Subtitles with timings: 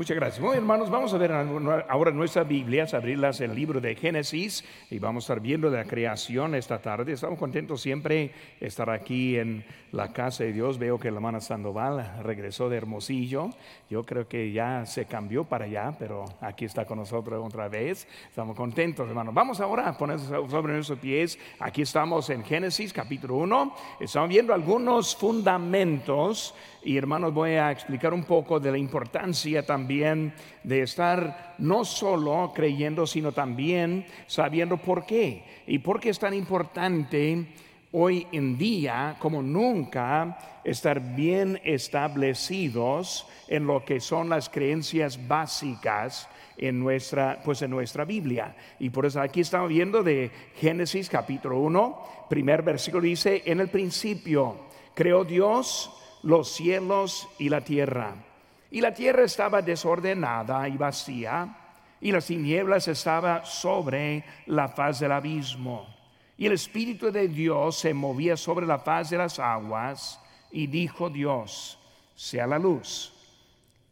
[0.00, 0.40] Muchas gracias.
[0.40, 5.24] Bueno, hermanos, vamos a ver ahora nuestras Biblias, abrirlas el libro de Génesis y vamos
[5.24, 7.12] a estar viendo la creación esta tarde.
[7.12, 10.78] Estamos contentos siempre estar aquí en la casa de Dios.
[10.78, 13.50] Veo que la hermana Sandoval regresó de Hermosillo.
[13.90, 18.08] Yo creo que ya se cambió para allá, pero aquí está con nosotros otra vez.
[18.26, 19.34] Estamos contentos, hermanos.
[19.34, 21.38] Vamos ahora a poner sobre nuestros pies.
[21.58, 23.74] Aquí estamos en Génesis capítulo 1.
[24.00, 30.32] Estamos viendo algunos fundamentos y hermanos voy a explicar un poco de la importancia también
[30.64, 35.44] de estar no solo creyendo, sino también sabiendo por qué.
[35.66, 37.46] Y por qué es tan importante
[37.92, 46.28] hoy en día como nunca estar bien establecidos en lo que son las creencias básicas
[46.56, 48.54] en nuestra, pues en nuestra Biblia.
[48.78, 53.68] Y por eso aquí estamos viendo de Génesis capítulo 1, primer versículo dice, en el
[53.68, 54.56] principio
[54.94, 58.14] creó Dios los cielos y la tierra.
[58.70, 61.56] Y la tierra estaba desordenada y vacía,
[62.00, 65.86] y las tinieblas estaban sobre la faz del abismo.
[66.38, 71.10] Y el Espíritu de Dios se movía sobre la faz de las aguas, y dijo
[71.10, 71.78] Dios,
[72.14, 73.12] sea la luz.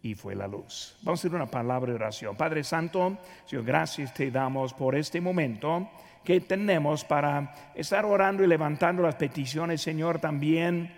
[0.00, 0.96] Y fue la luz.
[1.02, 2.36] Vamos a hacer una palabra de oración.
[2.36, 5.90] Padre Santo, Señor, gracias te damos por este momento
[6.24, 10.94] que tenemos para estar orando y levantando las peticiones, Señor, también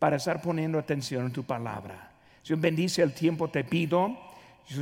[0.00, 2.10] para estar poniendo atención en tu palabra.
[2.42, 4.16] Señor, bendice el tiempo, te pido.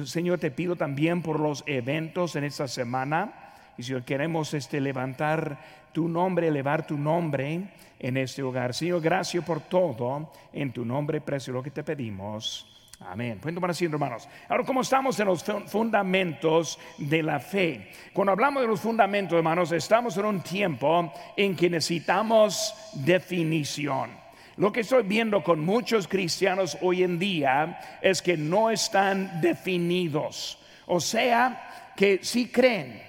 [0.05, 3.53] Señor, te pido también por los eventos en esta semana.
[3.77, 5.59] Y Señor, queremos este, levantar
[5.93, 8.73] tu nombre, elevar tu nombre en este hogar.
[8.73, 10.31] Señor, gracias por todo.
[10.53, 12.67] En tu nombre precio lo que te pedimos.
[13.01, 13.39] Amén.
[13.41, 14.29] Pueden tomar hermanos.
[14.49, 19.73] Ahora, como estamos en los fundamentos de la fe, cuando hablamos de los fundamentos, hermanos,
[19.73, 24.28] estamos en un tiempo en que necesitamos definición.
[24.59, 30.59] Lo que estoy viendo con muchos cristianos hoy en día es que no están definidos.
[30.87, 33.01] O sea, que sí creen,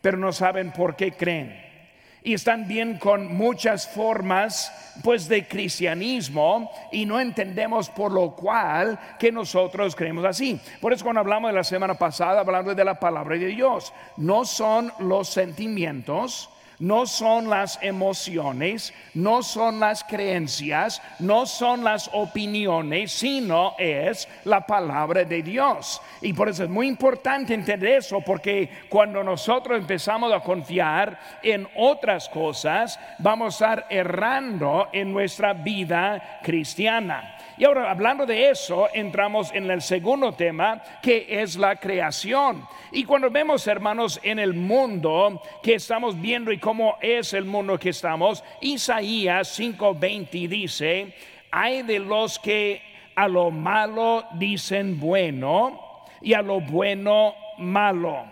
[0.00, 1.64] pero no saben por qué creen.
[2.24, 4.72] Y están bien con muchas formas
[5.04, 10.60] pues de cristianismo y no entendemos por lo cual que nosotros creemos así.
[10.80, 14.44] Por eso cuando hablamos de la semana pasada hablando de la palabra de Dios, no
[14.44, 23.12] son los sentimientos, no son las emociones, no son las creencias, no son las opiniones,
[23.12, 26.00] sino es la palabra de Dios.
[26.20, 31.68] Y por eso es muy importante entender eso, porque cuando nosotros empezamos a confiar en
[31.74, 37.37] otras cosas, vamos a estar errando en nuestra vida cristiana.
[37.58, 42.64] Y ahora, hablando de eso, entramos en el segundo tema, que es la creación.
[42.92, 47.76] Y cuando vemos, hermanos, en el mundo que estamos viendo y cómo es el mundo
[47.76, 51.14] que estamos, Isaías 5:20 dice,
[51.50, 52.80] hay de los que
[53.16, 55.80] a lo malo dicen bueno
[56.22, 58.24] y a lo bueno malo,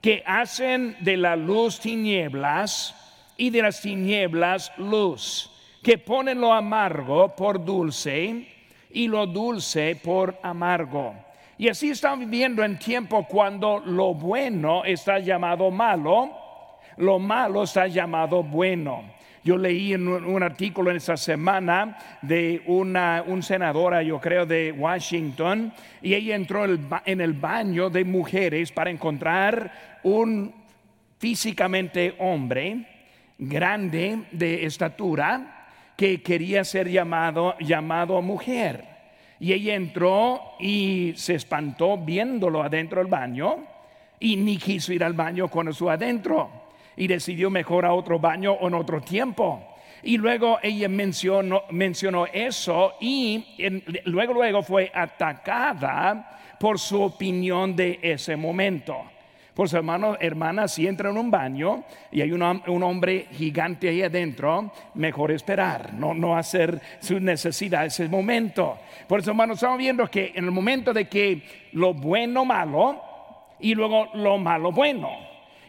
[0.00, 2.94] que hacen de la luz tinieblas
[3.36, 5.50] y de las tinieblas luz,
[5.82, 8.53] que ponen lo amargo por dulce
[8.94, 11.14] y lo dulce por amargo.
[11.58, 16.30] Y así estamos viviendo en tiempo cuando lo bueno está llamado malo,
[16.96, 19.12] lo malo está llamado bueno.
[19.44, 24.72] Yo leí en un, artículo en esta semana de una un senadora, yo creo, de
[24.72, 30.54] Washington, y ella entró en el baño de mujeres para encontrar un
[31.18, 32.86] físicamente hombre,
[33.36, 35.53] grande de estatura,
[35.96, 38.84] que quería ser llamado, llamado mujer.
[39.40, 43.64] Y ella entró y se espantó viéndolo adentro del baño
[44.20, 46.50] y ni quiso ir al baño cuando estuvo adentro
[46.96, 49.74] y decidió mejor a otro baño o en otro tiempo.
[50.02, 53.44] Y luego ella mencionó, mencionó eso y
[54.04, 59.13] luego, luego fue atacada por su opinión de ese momento.
[59.54, 62.42] Pues hermanos, hermanas, si entra en un baño y hay un,
[62.82, 68.76] hombre gigante ahí adentro, mejor esperar, no, no hacer su necesidad ese momento.
[69.06, 73.00] Por eso, hermanos, estamos viendo que en el momento de que lo bueno malo
[73.60, 75.08] y luego lo malo bueno.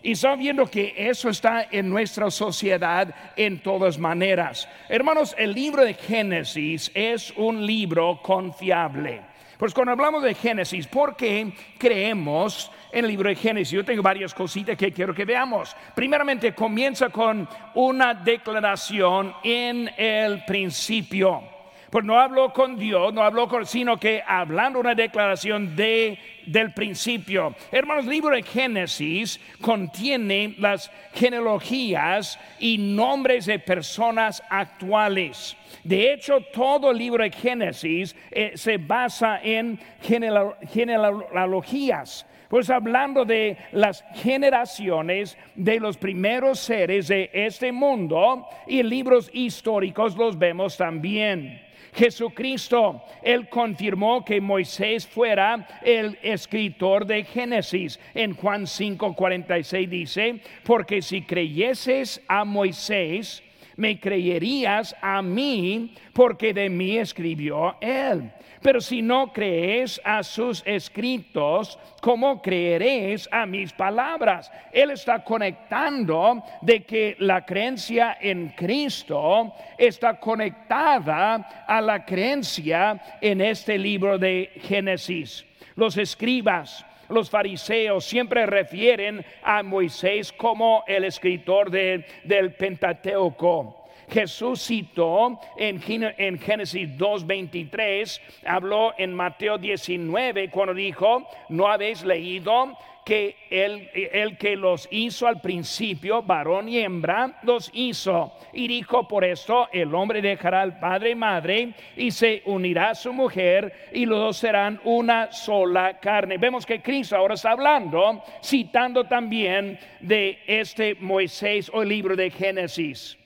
[0.01, 4.67] Y estamos viendo que eso está en nuestra sociedad en todas maneras.
[4.89, 9.21] Hermanos, el libro de Génesis es un libro confiable.
[9.57, 13.71] Pues cuando hablamos de Génesis, ¿por qué creemos en el libro de Génesis?
[13.71, 15.75] Yo tengo varias cositas que quiero que veamos.
[15.93, 21.43] Primeramente, comienza con una declaración en el principio.
[21.89, 26.73] Pues no habló con Dios, no habló con, sino que hablando una declaración de del
[26.73, 27.55] principio.
[27.71, 35.55] Hermanos, el libro de Génesis contiene las genealogías y nombres de personas actuales.
[35.83, 42.25] De hecho, todo el libro de Génesis eh, se basa en genealogías.
[42.49, 50.15] Pues hablando de las generaciones de los primeros seres de este mundo y libros históricos
[50.15, 51.61] los vemos también.
[51.95, 57.99] Jesucristo, Él confirmó que Moisés fuera el escritor de Génesis.
[58.13, 63.41] En Juan 5:46 dice, porque si creyeses a Moisés,
[63.77, 68.31] me creerías a mí, porque de mí escribió Él.
[68.65, 74.51] Pero si no crees a sus escritos, ¿cómo creeréis a mis palabras?
[74.73, 83.41] Él está conectando de que la creencia en Cristo está conectada a la creencia en
[83.41, 85.45] este libro de Génesis.
[85.75, 93.84] Los escribas, los fariseos siempre refieren a Moisés como el escritor del Pentateuco.
[94.09, 95.81] Jesús citó en,
[96.17, 104.35] en Génesis 2.23, habló en Mateo 19 cuando dijo, no habéis leído que el, el,
[104.35, 108.33] que los hizo al principio, varón y hembra, los hizo.
[108.51, 112.95] Y dijo por esto, el hombre dejará al padre y madre y se unirá a
[112.95, 116.39] su mujer y los dos serán una sola carne.
[116.39, 122.31] Vemos que Cristo ahora está hablando, citando también de este Moisés o el libro de
[122.31, 123.19] Génesis.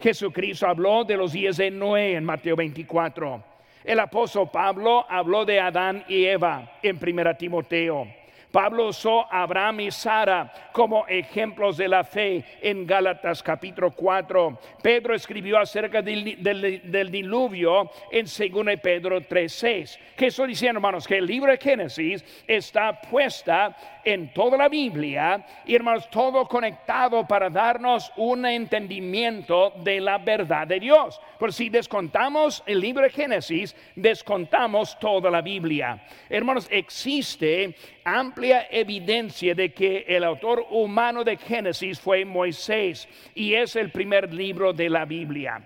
[0.00, 3.42] Jesucristo habló de los días de Noé en Mateo 24.
[3.82, 8.06] El apóstol Pablo habló de Adán y Eva en 1 Timoteo.
[8.52, 14.58] Pablo usó Abraham y Sara como ejemplos de la fe en Gálatas capítulo 4.
[14.82, 19.98] Pedro escribió acerca del, diluvio en 2 Pedro 3.6.
[20.16, 21.06] ¿Qué estoy diciendo, hermanos?
[21.06, 27.26] Que el libro de Génesis está puesta en toda la Biblia y, hermanos, todo conectado
[27.26, 31.20] para darnos un entendimiento de la verdad de Dios.
[31.38, 36.02] Por si descontamos el libro de Génesis, descontamos toda la Biblia.
[36.30, 43.76] Hermanos, existe amplia evidencia de que el autor humano de Génesis fue Moisés y es
[43.76, 45.62] el primer libro de la Biblia.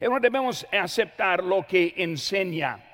[0.00, 2.84] Hermanos, debemos aceptar lo que enseña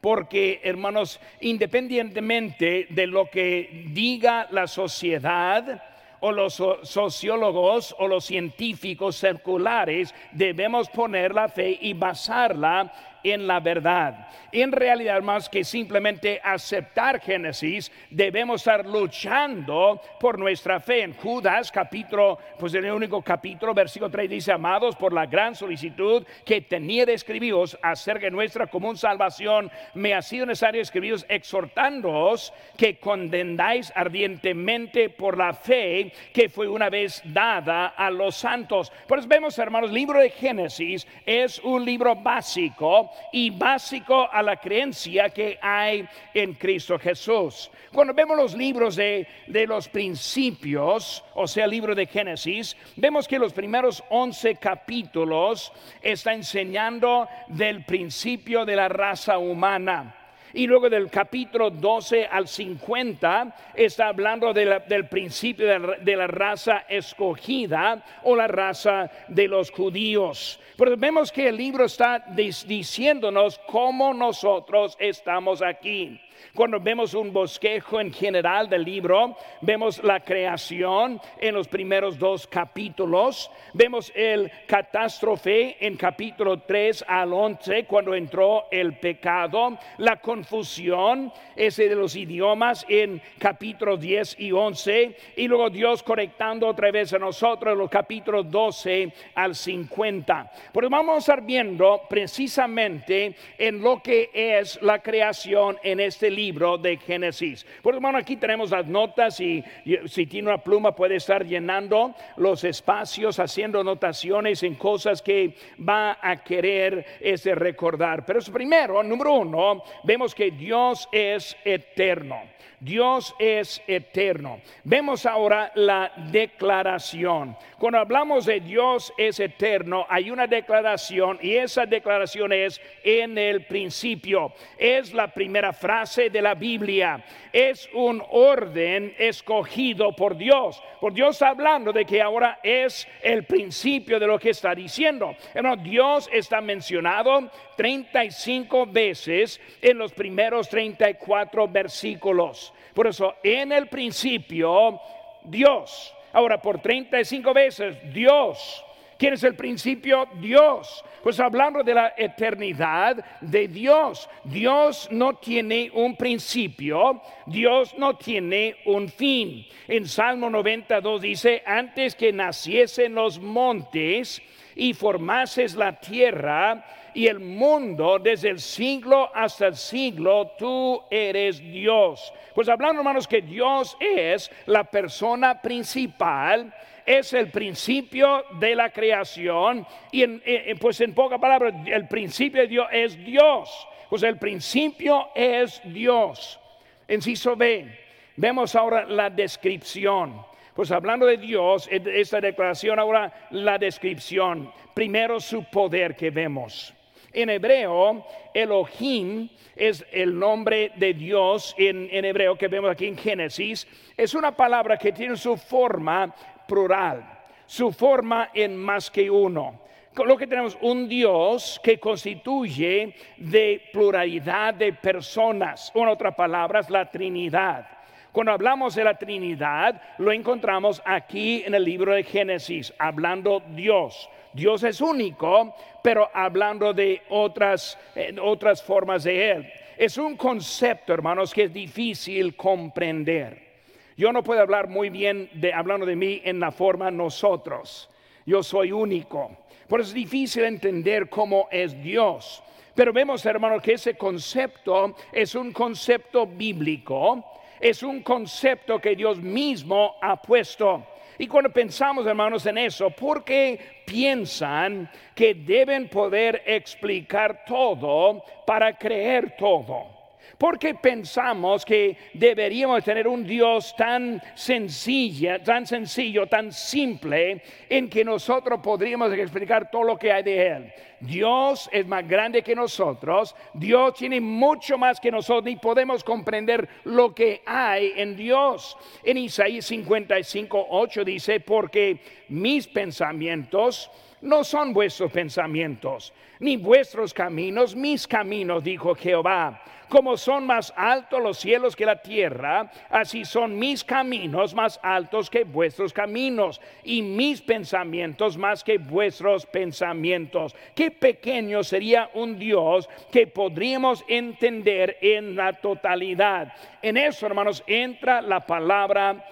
[0.00, 5.80] porque hermanos, independientemente de lo que diga la sociedad,
[6.22, 12.92] o los sociólogos o los científicos circulares debemos poner la fe y basarla
[13.22, 14.28] en la verdad.
[14.50, 21.02] En realidad, más que simplemente aceptar Génesis, debemos estar luchando por nuestra fe.
[21.02, 25.54] En Judas, capítulo, pues en el único capítulo, versículo 3 dice, amados, por la gran
[25.54, 31.24] solicitud que tenía de escribiros acerca de nuestra común salvación, me ha sido necesario escribiros
[31.28, 38.92] exhortándoos que condendáis ardientemente por la fe que fue una vez dada a los santos.
[39.06, 44.56] Pues vemos, hermanos, el libro de Génesis es un libro básico y básico a la
[44.56, 47.70] creencia que hay en Cristo Jesús.
[47.92, 53.26] Cuando vemos los libros de, de los principios, o sea, el libro de Génesis, vemos
[53.26, 60.21] que los primeros 11 capítulos está enseñando del principio de la raza humana.
[60.54, 68.02] Y luego del capítulo 12 al 50 está hablando del principio de la, raza escogida
[68.24, 70.60] o la raza de los judíos.
[70.76, 76.20] Pero vemos que el libro está diciéndonos cómo nosotros estamos aquí.
[76.54, 82.46] Cuando vemos un bosquejo en general del libro, vemos la creación en los primeros dos
[82.46, 91.32] capítulos, vemos el catástrofe en capítulo 3 al 11 cuando entró el pecado, la confusión
[91.56, 97.12] ese de los idiomas en capítulo 10 y 11 y luego Dios conectando otra vez
[97.12, 100.52] a nosotros en los capítulos 12 al 50.
[100.72, 106.78] Pero vamos a estar viendo precisamente en lo que es la creación en este libro
[106.78, 107.66] de Génesis.
[107.82, 109.64] Por hermano, aquí tenemos las notas y
[110.06, 116.18] si tiene una pluma puede estar llenando los espacios, haciendo anotaciones en cosas que va
[116.20, 118.24] a querer ese recordar.
[118.24, 122.51] Pero primero, número uno, vemos que Dios es eterno.
[122.82, 124.60] Dios es eterno.
[124.82, 127.56] Vemos ahora la declaración.
[127.78, 133.66] Cuando hablamos de Dios es eterno, hay una declaración y esa declaración es en el
[133.66, 134.52] principio.
[134.76, 137.24] Es la primera frase de la Biblia.
[137.52, 140.82] Es un orden escogido por Dios.
[141.00, 145.36] Por Dios hablando de que ahora es el principio de lo que está diciendo.
[145.84, 152.71] Dios está mencionado 35 veces en los primeros 34 versículos.
[152.94, 155.00] Por eso, en el principio,
[155.44, 156.14] Dios.
[156.32, 158.84] Ahora, por 35 veces, Dios.
[159.18, 160.26] ¿Quién es el principio?
[160.40, 161.04] Dios.
[161.22, 164.28] Pues hablando de la eternidad de Dios.
[164.42, 169.64] Dios no tiene un principio, Dios no tiene un fin.
[169.86, 174.42] En Salmo 92 dice, antes que naciesen los montes
[174.74, 176.84] y formases la tierra,
[177.14, 182.32] y el mundo desde el siglo hasta el siglo, tú eres Dios.
[182.54, 186.72] Pues hablando hermanos que Dios es la persona principal,
[187.04, 190.42] es el principio de la creación y en,
[190.80, 193.88] pues en pocas palabras el principio de Dios es Dios.
[194.08, 196.60] Pues el principio es Dios.
[197.08, 197.98] Enciso B,
[198.36, 200.44] vemos ahora la descripción.
[200.74, 204.72] Pues hablando de Dios, esta declaración ahora la descripción.
[204.94, 206.94] Primero su poder que vemos.
[207.32, 213.86] En hebreo, Elohim es el nombre de Dios en, hebreo que vemos aquí en Génesis.
[214.16, 216.34] Es una palabra que tiene su forma
[216.68, 217.24] plural,
[217.66, 219.80] su forma en más que uno.
[220.14, 225.90] Lo que tenemos un Dios que constituye de pluralidad de personas.
[225.94, 228.01] En otras palabras, la Trinidad.
[228.32, 234.28] Cuando hablamos de la Trinidad, lo encontramos aquí en el libro de Génesis, hablando Dios.
[234.54, 239.72] Dios es único, pero hablando de otras, eh, otras formas de Él.
[239.98, 243.70] Es un concepto, hermanos, que es difícil comprender.
[244.16, 248.08] Yo no puedo hablar muy bien de hablando de mí en la forma nosotros.
[248.46, 249.58] Yo soy único.
[249.88, 252.62] Por eso es difícil entender cómo es Dios.
[252.94, 259.38] Pero vemos, hermanos, que ese concepto es un concepto bíblico, es un concepto que Dios
[259.38, 261.04] mismo ha puesto.
[261.36, 268.96] Y cuando pensamos, hermanos, en eso, ¿por qué piensan que deben poder explicar todo para
[268.96, 270.21] creer todo?
[270.62, 278.24] Porque pensamos que deberíamos tener un Dios tan sencilla, tan sencillo, tan simple, en que
[278.24, 280.92] nosotros podríamos explicar todo lo que hay de Él.
[281.18, 286.88] Dios es más grande que nosotros, Dios tiene mucho más que nosotros y podemos comprender
[287.06, 288.96] lo que hay en Dios.
[289.24, 294.08] En Isaías 55, 8 dice, porque mis pensamientos
[294.42, 299.82] no son vuestros pensamientos, ni vuestros caminos, mis caminos, dijo Jehová.
[300.08, 305.48] Como son más altos los cielos que la tierra, así son mis caminos más altos
[305.48, 310.76] que vuestros caminos y mis pensamientos más que vuestros pensamientos.
[310.94, 316.74] Qué pequeño sería un Dios que podríamos entender en la totalidad.
[317.00, 319.42] En eso, hermanos, entra la palabra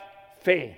[0.42, 0.76] fe.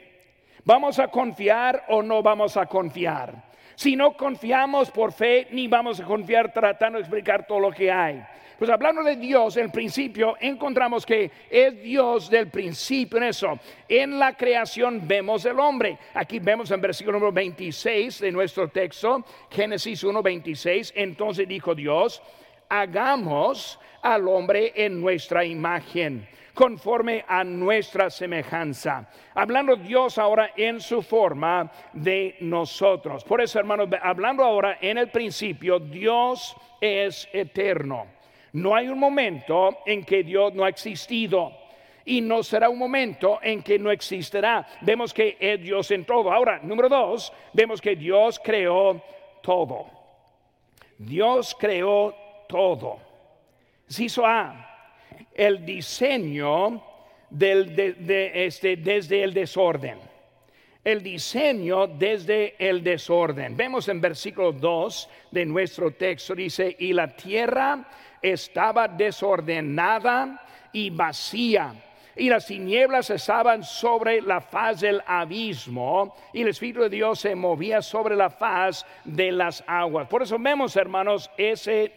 [0.64, 3.51] ¿Vamos a confiar o no vamos a confiar?
[3.83, 7.91] Si no confiamos por fe, ni vamos a confiar tratando de explicar todo lo que
[7.91, 8.23] hay.
[8.57, 13.59] Pues hablando de Dios, en principio encontramos que es Dios del principio en eso.
[13.89, 15.99] En la creación vemos el hombre.
[16.15, 20.93] Aquí vemos en versículo número 26 de nuestro texto, Génesis 1, 26.
[20.95, 22.23] Entonces dijo Dios,
[22.69, 29.09] hagamos al hombre en nuestra imagen conforme a nuestra semejanza.
[29.35, 33.25] Hablando Dios ahora en su forma de nosotros.
[33.25, 38.06] Por eso, hermanos, hablando ahora en el principio, Dios es eterno.
[38.52, 41.52] No hay un momento en que Dios no ha existido
[42.04, 44.66] y no será un momento en que no existirá.
[44.82, 46.32] Vemos que es Dios en todo.
[46.32, 49.02] Ahora, número dos, vemos que Dios creó
[49.42, 49.87] todo.
[50.99, 52.14] Dios creó
[52.49, 52.99] todo.
[53.88, 54.72] Ciso A,
[55.35, 56.83] el diseño
[57.40, 59.99] este, desde el desorden.
[60.85, 63.57] El diseño desde el desorden.
[63.57, 67.88] Vemos en versículo 2 de nuestro texto, dice, y la tierra
[68.21, 71.73] estaba desordenada y vacía.
[72.16, 77.35] Y las tinieblas estaban sobre la faz del abismo y el Espíritu de Dios se
[77.35, 80.09] movía sobre la faz de las aguas.
[80.09, 81.92] Por eso vemos, hermanos, ese,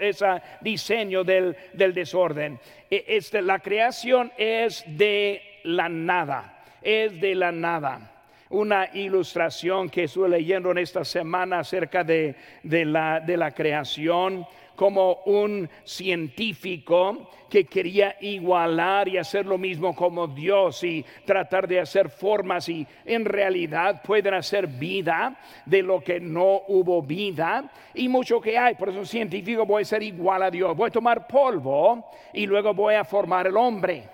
[0.00, 2.58] ese diseño del, del desorden.
[2.90, 8.10] E, este, la creación es de la nada, es de la nada
[8.50, 12.34] una ilustración que estuve leyendo en esta semana acerca de,
[12.64, 14.44] de, la, de la creación
[14.80, 21.80] como un científico que quería igualar y hacer lo mismo como Dios y tratar de
[21.80, 28.08] hacer formas y en realidad pueden hacer vida de lo que no hubo vida y
[28.08, 28.74] mucho que hay.
[28.76, 30.74] Por eso un científico voy a ser igual a Dios.
[30.74, 34.08] Voy a tomar polvo y luego voy a formar el hombre.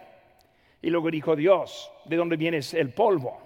[0.83, 3.41] Y luego dijo Dios, ¿de dónde viene el polvo?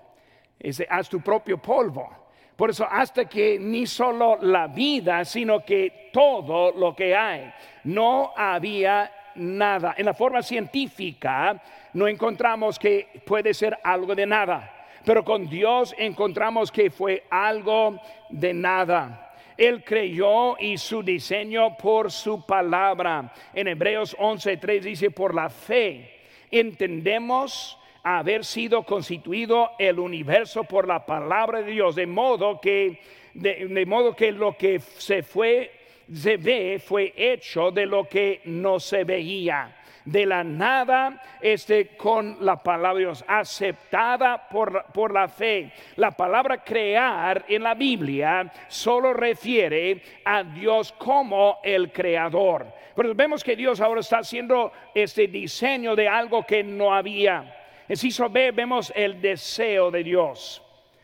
[0.58, 2.19] Dice, haz tu propio polvo.
[2.60, 7.50] Por eso hasta que ni solo la vida, sino que todo lo que hay,
[7.84, 9.94] no había nada.
[9.96, 11.58] En la forma científica
[11.94, 17.98] no encontramos que puede ser algo de nada, pero con Dios encontramos que fue algo
[18.28, 19.32] de nada.
[19.56, 23.32] Él creyó y su diseño por su palabra.
[23.54, 31.04] En Hebreos 11:3 dice, por la fe entendemos haber sido constituido el universo por la
[31.04, 33.00] palabra de Dios, de modo que,
[33.34, 35.70] de, modo que lo que se fue,
[36.12, 42.38] se ve, fue hecho de lo que no se veía de la nada este, con
[42.40, 45.72] la palabra de Dios, aceptada por, por, la fe.
[45.96, 52.66] La palabra crear en la Biblia solo refiere a Dios como el creador.
[52.96, 57.59] Pero vemos que Dios ahora está haciendo este diseño de algo que no había.
[57.90, 60.62] En Ciso B vemos el deseo de Dios,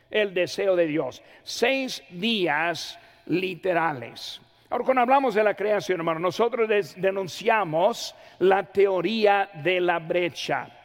[0.09, 1.21] el deseo de Dios.
[1.43, 4.41] Seis días literales.
[4.71, 10.76] Ahora, cuando hablamos de la creación, hermano, nosotros denunciamos la teoría de la brecha.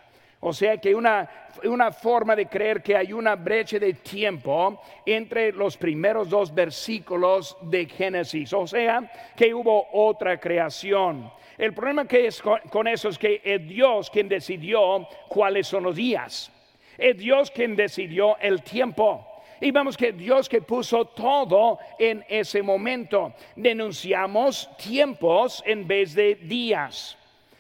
[0.44, 1.30] O sea que una,
[1.66, 7.56] una forma de creer que hay una brecha de tiempo entre los primeros dos versículos
[7.62, 8.52] de Génesis.
[8.52, 11.32] O sea que hubo otra creación.
[11.60, 15.96] El problema que es con, eso es que es Dios quien decidió cuáles son los
[15.96, 16.52] días.
[16.98, 19.28] Es Dios quien decidió el tiempo.
[19.60, 23.36] Y vemos que Dios que puso todo en ese momento.
[23.56, 27.16] Denunciamos tiempos en vez de días.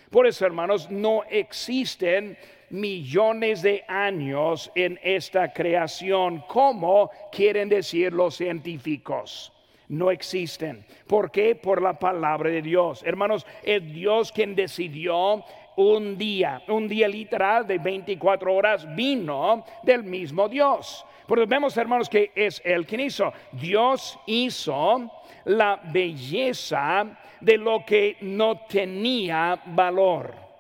[0.09, 2.35] Por eso, hermanos, no existen
[2.71, 9.51] millones de años en esta creación, como quieren decir los científicos
[9.91, 10.85] no existen.
[11.05, 11.53] ¿Por qué?
[11.53, 13.03] Por la palabra de Dios.
[13.03, 15.43] Hermanos, es Dios quien decidió
[15.75, 21.05] un día, un día literal de 24 horas vino del mismo Dios.
[21.27, 23.33] Porque vemos, hermanos, que es Él quien hizo.
[23.51, 25.11] Dios hizo
[25.45, 30.50] la belleza de lo que no tenía valor.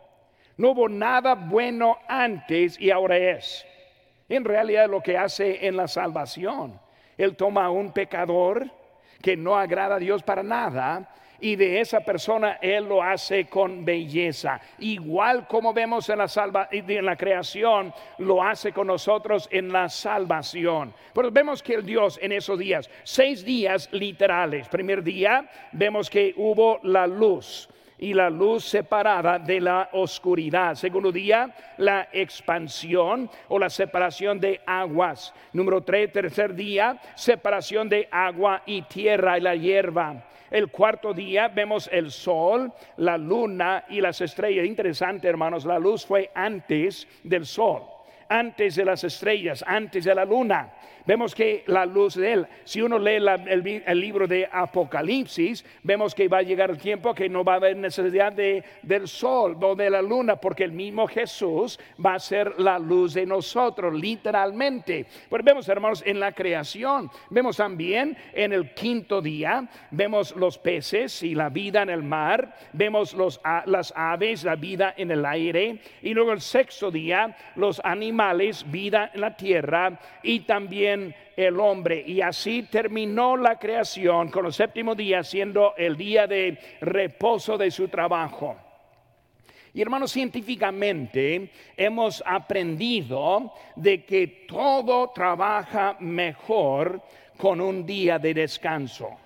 [0.61, 3.65] No hubo nada bueno antes y ahora es.
[4.29, 6.79] En realidad lo que hace en la salvación.
[7.17, 8.69] Él toma a un pecador
[9.23, 13.83] que no agrada a Dios para nada y de esa persona Él lo hace con
[13.83, 14.61] belleza.
[14.77, 19.89] Igual como vemos en la, salva, en la creación, lo hace con nosotros en la
[19.89, 20.93] salvación.
[21.11, 24.67] Pero vemos que el Dios en esos días, seis días literales.
[24.67, 27.67] Primer día, vemos que hubo la luz
[28.01, 30.73] y la luz separada de la oscuridad.
[30.73, 35.33] Segundo día, la expansión o la separación de aguas.
[35.53, 40.25] Número tres, tercer día, separación de agua y tierra y la hierba.
[40.49, 44.65] El cuarto día vemos el sol, la luna y las estrellas.
[44.65, 47.83] Interesante, hermanos, la luz fue antes del sol,
[48.27, 50.73] antes de las estrellas, antes de la luna.
[51.05, 56.27] Vemos que la luz de Él, si uno lee el, libro de Apocalipsis, vemos que
[56.27, 59.75] va a llegar el tiempo que no va a haber necesidad de, del sol o
[59.75, 65.05] de la luna, porque el mismo Jesús va a ser la luz de nosotros, literalmente.
[65.29, 71.23] Pero vemos, hermanos, en la creación, vemos también en el quinto día, vemos los peces
[71.23, 75.79] y la vida en el mar, vemos los, las aves, la vida en el aire,
[76.01, 80.90] y luego el sexto día, los animales, vida en la tierra, y también
[81.35, 82.03] el hombre.
[82.05, 87.71] Y así terminó la creación con el séptimo día siendo el día de reposo de
[87.71, 88.57] su trabajo.
[89.73, 97.01] Y hermanos, científicamente hemos aprendido de que todo trabaja mejor
[97.37, 99.17] con un día de descanso.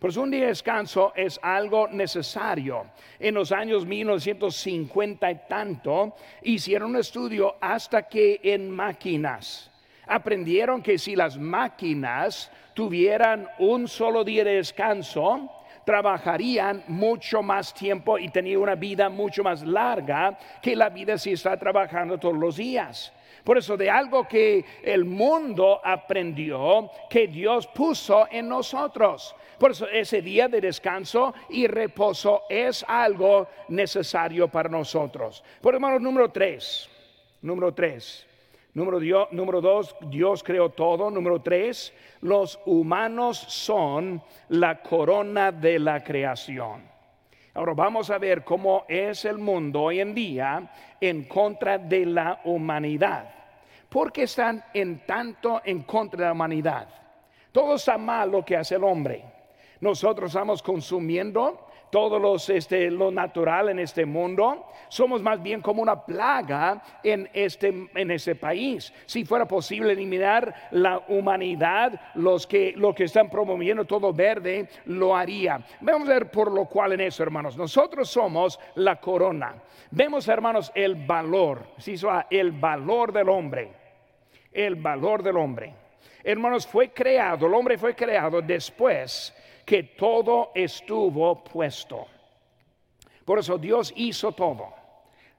[0.00, 2.86] Pues un día de descanso es algo necesario.
[3.18, 9.70] En los años 1950 y tanto hicieron un estudio hasta que en máquinas
[10.06, 15.50] aprendieron que si las máquinas tuvieran un solo día de descanso,
[15.84, 21.32] trabajarían mucho más tiempo y tenían una vida mucho más larga que la vida si
[21.32, 23.12] está trabajando todos los días.
[23.44, 29.36] Por eso de algo que el mundo aprendió, que Dios puso en nosotros.
[29.58, 35.44] Por eso ese día de descanso y reposo es algo necesario para nosotros.
[35.60, 36.88] Por hermano número tres,
[37.42, 38.26] número tres.
[38.74, 41.08] Número, dos, Dios creó todo.
[41.08, 46.82] Número tres, los humanos son la corona de la creación.
[47.54, 52.40] Ahora vamos a ver cómo es el mundo hoy en día en contra de la
[52.44, 53.32] humanidad.
[53.88, 56.88] ¿Por qué están en tanto en contra de la humanidad?
[57.52, 59.24] Todo está mal lo que hace el hombre.
[59.78, 64.66] Nosotros estamos consumiendo todo los, este, lo natural en este mundo.
[64.88, 68.92] Somos más bien como una plaga en este, en este país.
[69.06, 75.14] Si fuera posible eliminar la humanidad, los que, lo que están promoviendo todo verde, lo
[75.14, 75.64] haría.
[75.82, 77.56] Vamos a ver por lo cual en eso, hermanos.
[77.56, 79.54] Nosotros somos la corona.
[79.92, 81.64] Vemos, hermanos, el valor,
[82.28, 83.70] el valor del hombre.
[84.52, 85.72] El valor del hombre.
[86.24, 89.32] Hermanos, fue creado, el hombre fue creado después
[89.64, 92.06] que todo estuvo puesto.
[93.24, 94.74] Por eso Dios hizo todo.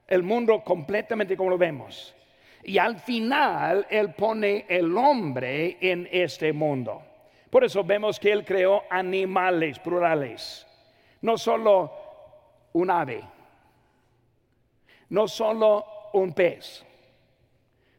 [0.06, 2.14] El mundo completamente como lo vemos.
[2.64, 7.02] Y al final Él pone el hombre en este mundo.
[7.50, 10.66] Por eso vemos que Él creó animales plurales.
[11.22, 11.92] No solo
[12.72, 13.22] un ave.
[15.10, 16.84] No solo un pez.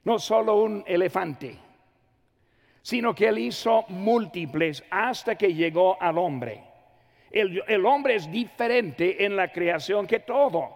[0.04, 1.66] No solo un elefante
[2.88, 6.63] sino que Él hizo múltiples hasta que llegó al hombre.
[7.30, 10.69] El, hombre es diferente en la creación que todo.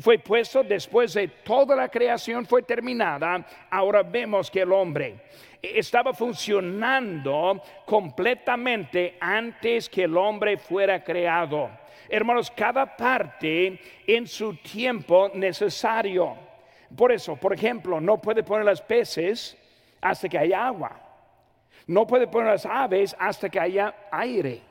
[0.00, 3.46] Fue puesto después de toda la creación fue terminada.
[3.68, 5.16] Ahora vemos que el hombre
[5.60, 11.68] estaba funcionando completamente antes que el hombre fuera creado.
[12.08, 16.38] Hermanos, cada parte en su tiempo necesario.
[16.96, 19.58] Por eso, por ejemplo, no puede poner las peces
[20.00, 21.04] hasta que haya agua.
[21.86, 24.62] No puede poner las aves hasta que haya aire.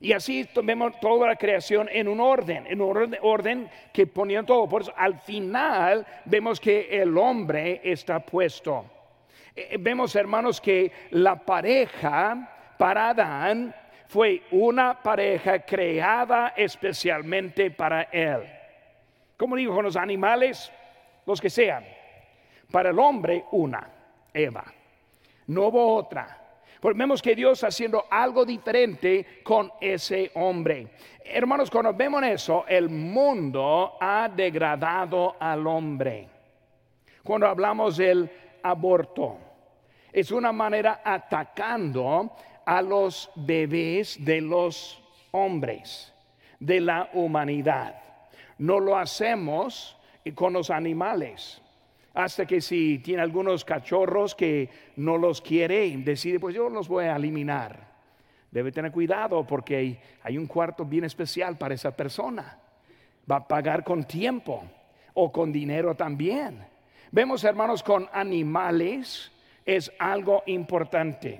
[0.00, 4.68] Y así vemos toda la creación en un orden, en un orden, que ponía todo.
[4.68, 8.84] Por eso al final vemos que el hombre está puesto.
[9.54, 13.74] Eh, eh, vemos, hermanos, que la pareja para Adán
[14.06, 18.42] fue una pareja creada especialmente para él.
[19.36, 20.72] Como digo, con los animales,
[21.26, 21.84] los que sean.
[22.70, 23.88] Para el hombre, una,
[24.32, 24.64] Eva.
[25.48, 26.37] No hubo otra.
[26.80, 30.88] Vemos que Dios haciendo algo diferente con ese hombre.
[31.24, 36.28] Hermanos, cuando vemos eso, el mundo ha degradado al hombre.
[37.24, 38.30] Cuando hablamos del
[38.62, 39.38] aborto,
[40.12, 42.32] es una manera atacando
[42.64, 46.14] a los bebés de los hombres,
[46.60, 48.00] de la humanidad.
[48.58, 49.96] No lo hacemos
[50.34, 51.60] con los animales
[52.18, 57.04] hasta que si tiene algunos cachorros que no los quiere, decide, pues yo los voy
[57.04, 57.78] a eliminar.
[58.50, 62.58] Debe tener cuidado porque hay, un cuarto bien especial para esa persona.
[63.30, 64.64] Va a pagar con tiempo
[65.14, 66.66] o con dinero también.
[67.12, 69.30] Vemos, hermanos, con animales
[69.64, 71.38] es algo importante.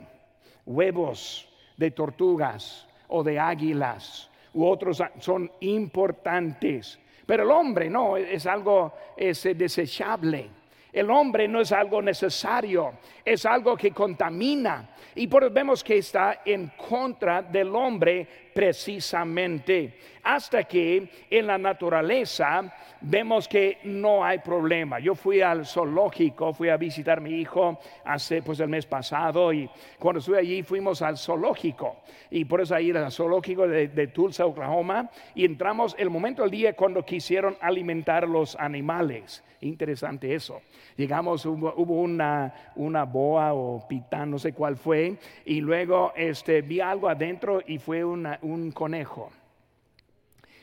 [0.64, 7.01] Huevos de tortugas o de águilas u otros son importantes.
[7.27, 10.58] Pero el hombre no, es algo es desechable.
[10.99, 14.97] El hombre no es algo necesario, es algo que contamina.
[15.15, 19.97] Y por eso vemos que está en contra del hombre precisamente.
[20.25, 24.99] Hasta que en la naturaleza vemos que no hay problema.
[24.99, 29.53] Yo fui al zoológico, fui a visitar a mi hijo hace pues el mes pasado
[29.53, 31.99] y cuando estuve allí fuimos al zoológico.
[32.29, 35.09] Y por eso ahí el zoológico de, de Tulsa, Oklahoma.
[35.37, 39.45] Y entramos el momento del día cuando quisieron alimentar los animales.
[39.61, 40.62] Interesante eso.
[40.97, 46.81] Llegamos, hubo, una, una, boa o pitán, no sé cuál fue, y luego este, vi
[46.81, 49.33] algo adentro y fue un conejo.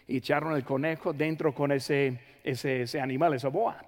[0.08, 3.84] Y echaron el conejo dentro con ese, ese, ese animal, esa boa.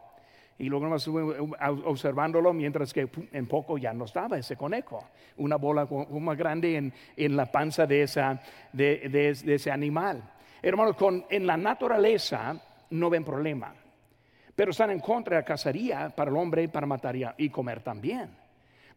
[0.60, 1.38] Y luego estuve
[1.86, 5.08] observándolo mientras que en poco ya no estaba ese conejo.
[5.38, 5.88] Una bola
[6.20, 8.42] más grande en, en la panza de, esa,
[8.74, 10.24] de, ese animal.
[10.64, 13.74] Hermanos, con, en la naturaleza no ven problema
[14.58, 18.36] pero están en contra de la cacería para el hombre para matar y comer también.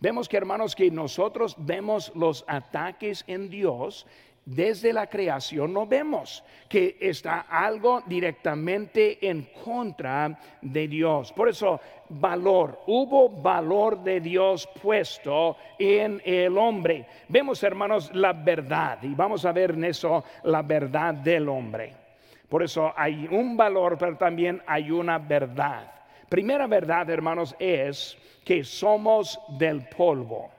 [0.01, 4.07] Vemos que hermanos que nosotros vemos los ataques en Dios
[4.47, 11.31] desde la creación no vemos que está algo directamente en contra de Dios.
[11.33, 17.07] Por eso, valor, hubo valor de Dios puesto en el hombre.
[17.29, 22.00] Vemos, hermanos, la verdad y vamos a ver en eso la verdad del hombre.
[22.51, 25.89] Por eso hay un valor, pero también hay una verdad.
[26.29, 30.51] Primera verdad, hermanos, es que somos del polvo.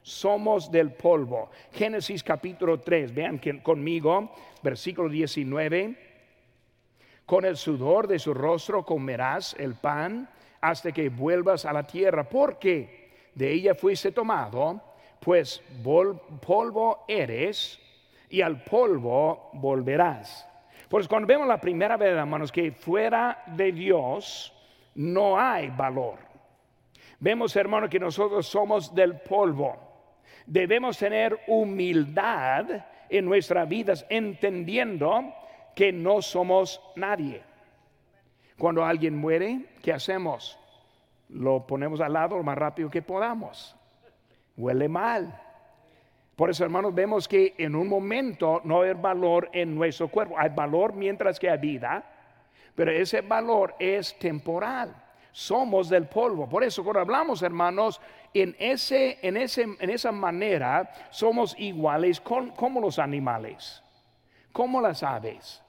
[0.00, 1.50] Somos del polvo.
[1.70, 5.94] Génesis capítulo 3, vean conmigo, versículo 19.
[7.26, 10.26] Con el sudor de su rostro comerás el pan
[10.62, 14.80] hasta que vuelvas a la tierra, porque de ella fuiste tomado,
[15.20, 15.62] pues
[16.40, 17.78] polvo eres
[18.30, 20.48] y al polvo volverás
[20.88, 24.52] Pues cuando vemos la primera vez, hermanos, que fuera de Dios
[24.94, 26.18] no hay valor.
[27.18, 29.76] Vemos, hermanos, que nosotros somos del polvo.
[30.46, 32.66] Debemos tener humildad
[33.08, 35.32] en nuestras vidas, entendiendo
[35.74, 37.42] que no somos nadie.
[38.58, 40.58] Cuando alguien muere, ¿qué hacemos?
[41.28, 43.74] Lo ponemos al lado lo más rápido que podamos.
[44.56, 45.40] Huele mal.
[46.36, 50.34] Por eso, hermanos, vemos que en un momento no hay valor en nuestro cuerpo.
[50.36, 52.04] Hay valor mientras que hay vida,
[52.74, 54.94] pero ese valor es temporal.
[55.30, 56.48] Somos del polvo.
[56.48, 58.00] Por eso, cuando hablamos, hermanos,
[58.32, 63.82] en, ese, en, ese, en esa manera somos iguales con, como los animales,
[64.52, 65.62] como las aves.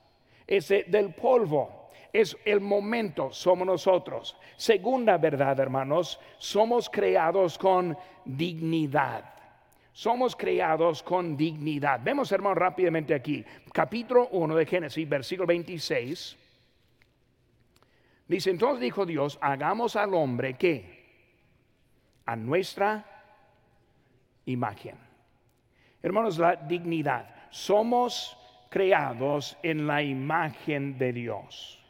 [0.48, 4.38] Ese del polvo es el momento, somos nosotros.
[4.56, 9.35] Segunda verdad, hermanos, somos creados con dignidad.
[9.96, 12.02] Somos creados con dignidad.
[12.04, 16.36] Vemos, hermanos, rápidamente aquí, capítulo 1 de Génesis, versículo 26.
[18.28, 21.06] Dice, entonces dijo Dios, hagamos al hombre que
[22.26, 23.06] a nuestra
[24.48, 24.98] imagen.
[26.04, 27.34] Hermanos, la dignidad.
[27.50, 28.38] Somos
[28.70, 31.82] creados en la imagen de Dios.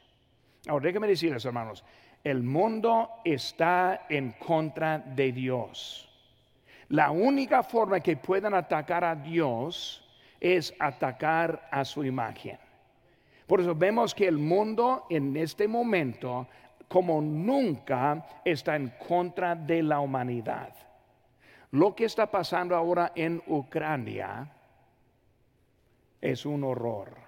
[0.67, 1.83] Ahora, déjenme decirles, hermanos,
[2.23, 6.14] el mundo está en contra de Dios.
[6.89, 10.03] La única forma que puedan atacar a Dios
[10.39, 12.57] es atacar a su imagen.
[13.47, 16.47] Por eso vemos que el mundo en este momento
[16.87, 20.73] como nunca está en contra de la humanidad.
[21.71, 24.51] Lo que está pasando ahora en Ucrania
[26.21, 27.25] es un horror.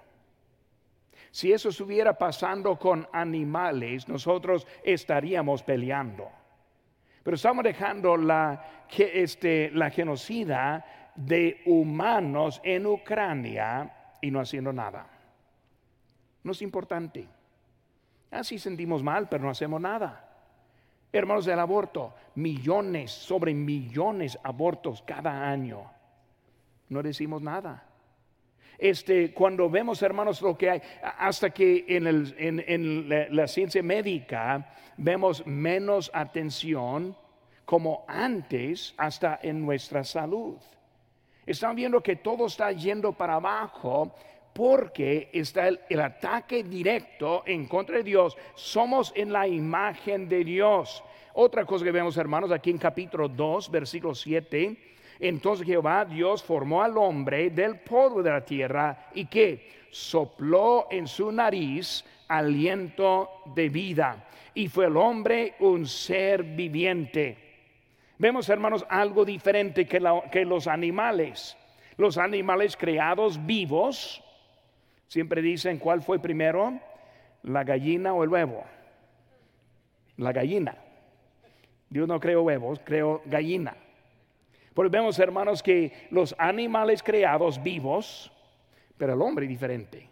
[1.30, 6.30] Si eso estuviera pasando con animales, nosotros estaríamos peleando.
[7.22, 15.06] Pero estamos dejando la, este, la genocida de humanos en Ucrania y no haciendo nada.
[16.42, 17.28] No es importante.
[18.30, 20.24] Así sentimos mal, pero no hacemos nada.
[21.10, 25.90] Hermanos del aborto, millones sobre millones abortos cada año.
[26.88, 27.87] No decimos nada.
[28.78, 35.44] Este, cuando vemos, hermanos, lo que hay, hasta que en, el, la, ciencia médica vemos
[35.46, 37.16] menos atención
[37.64, 40.56] como antes, hasta en nuestra salud.
[41.44, 44.14] Están viendo que todo está yendo para abajo
[44.52, 48.36] porque está el, ataque directo en contra de Dios.
[48.54, 51.02] Somos en la imagen de Dios.
[51.34, 54.76] Otra cosa que vemos, hermanos, aquí en capítulo 2, versículo 7.
[55.20, 61.06] Entonces Jehová Dios formó al hombre del polvo de la tierra y que sopló en
[61.06, 64.28] su nariz aliento de vida.
[64.54, 67.36] Y fue el hombre un ser viviente.
[68.18, 70.00] Vemos, hermanos, algo diferente que,
[70.44, 71.56] los animales.
[71.96, 74.22] Los animales creados vivos
[75.08, 76.78] Siempre dicen, ¿cuál fue primero?
[77.42, 78.62] ¿La gallina o el huevo?
[80.18, 80.76] La gallina.
[81.88, 83.74] Dios no creó huevos, creó gallina.
[84.74, 88.30] Porque vemos, hermanos, que los animales creados vivos,
[88.96, 90.08] pero el hombre diferente.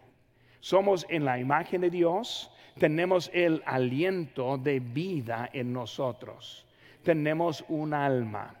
[0.59, 6.65] Somos en la imagen de Dios, tenemos el aliento de vida en nosotros.
[7.03, 8.55] Tenemos un alma.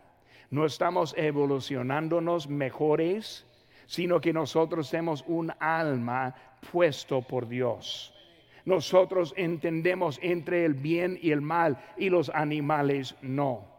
[0.49, 3.45] No estamos evolucionándonos mejores,
[3.85, 6.35] sino que nosotros tenemos un alma
[6.71, 8.13] puesto por Dios.
[8.65, 13.76] Nosotros entendemos entre el bien y el mal y los animales no.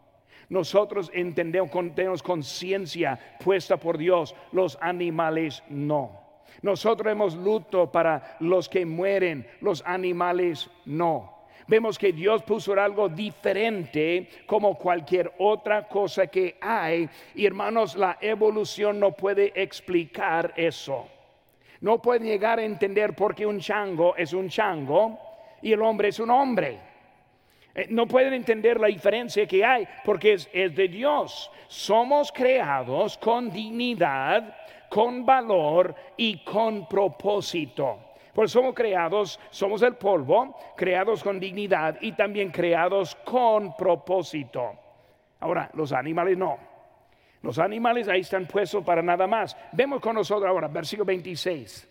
[0.49, 6.27] Nosotros entendemos, tenemos conciencia puesta por Dios, los animales no.
[6.61, 13.07] Nosotros hemos luto para los que mueren, los animales no vemos que Dios puso algo
[13.07, 17.07] diferente como cualquier otra cosa que hay.
[17.35, 21.07] Y hermanos, la evolución no puede explicar eso.
[21.81, 25.17] No puede llegar a entender por qué un chango es un chango
[25.61, 26.88] y el hombre es un hombre.
[27.75, 31.51] Eh, no pueden entender la diferencia que hay porque es, de Dios.
[31.67, 34.55] Somos creados con dignidad,
[34.89, 37.99] con valor y con propósito.
[38.33, 44.73] Pues somos creados, somos el polvo, creados con dignidad y también creados con propósito.
[45.39, 46.57] Ahora, los animales no.
[47.41, 49.55] Los animales ahí están puestos para nada más.
[49.71, 51.87] Vemos con nosotros ahora, versículo 26,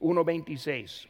[0.00, 1.08] 1.26.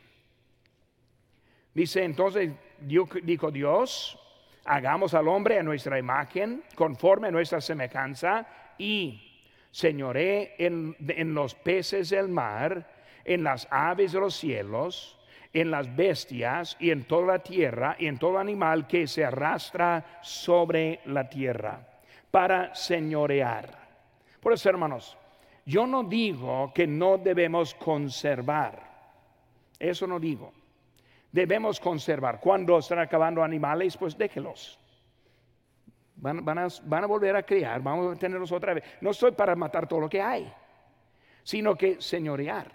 [1.72, 2.50] Dice entonces,
[2.81, 4.19] dijo Dios,
[4.64, 9.29] hagamos al hombre a nuestra imagen, conforme a nuestra semejanza, y
[9.71, 10.95] señoré en,
[11.35, 15.19] los peces del mar en las aves de los cielos,
[15.53, 20.21] en las bestias y en toda la tierra y en todo animal que se arrastra
[20.23, 21.87] sobre la tierra,
[22.31, 23.79] para señorear.
[24.41, 25.17] Por eso, hermanos,
[25.67, 28.81] yo no digo que no debemos conservar.
[29.79, 30.53] Eso no digo.
[31.31, 32.41] Debemos conservar.
[32.41, 34.79] Cuando están acabando animales, pues déjelos.
[36.17, 38.85] Van, a, van, a, volver a criar, vamos a tenerlos otra vez.
[39.01, 40.53] No estoy para matar todo lo que hay,
[41.45, 42.73] sino que señorear.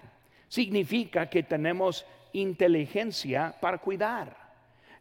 [0.47, 4.35] Significa que tenemos inteligencia para cuidar,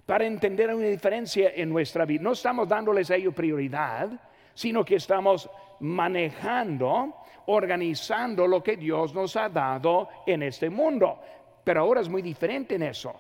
[0.05, 2.23] para entender una diferencia en nuestra vida.
[2.23, 4.11] No estamos dándoles a ellos prioridad,
[4.55, 7.15] sino que estamos manejando,
[7.47, 11.21] organizando lo que Dios nos ha dado en este mundo.
[11.63, 13.15] Pero ahora es muy diferente en eso.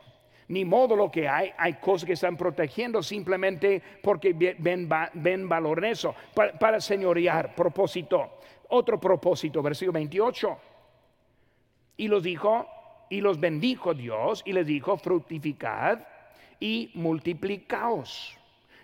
[0.48, 5.78] Ni modo lo que hay, hay cosas que están protegiendo simplemente porque ven, ven valor
[5.78, 8.38] en eso, para, para señorear, propósito.
[8.68, 10.58] Otro propósito, versículo 28.
[11.96, 12.66] Y los dijo,
[13.08, 16.00] y los bendijo Dios, y les dijo, fructificad
[16.58, 18.38] y multiplicaos,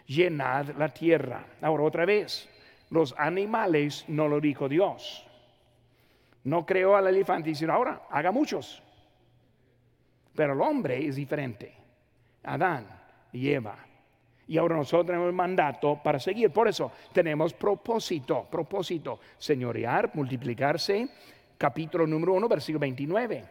[0.06, 1.46] llenad la tierra.
[1.62, 2.48] Ahora otra vez,
[2.90, 5.24] los animales no lo dijo Dios.
[6.44, 8.82] No creó al elefante y dijo, ahora haga muchos.
[10.38, 11.74] Pero el hombre es diferente.
[12.44, 12.86] Adán
[13.32, 13.76] y Eva.
[14.46, 16.52] Y ahora nosotros tenemos el mandato para seguir.
[16.52, 21.08] Por eso tenemos propósito, propósito, señorear, multiplicarse.
[21.58, 23.44] Capítulo número 1, versículo 29.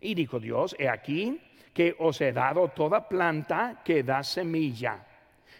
[0.00, 1.40] Y dijo Dios, he aquí
[1.72, 5.06] que os he dado toda planta que da semilla,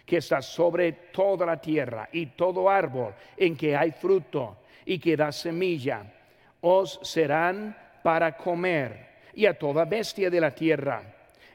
[0.04, 5.16] que está sobre toda la tierra, y todo árbol en que hay fruto y que
[5.16, 6.02] da semilla,
[6.62, 9.06] os serán para comer
[9.37, 11.03] y a toda bestia de la tierra,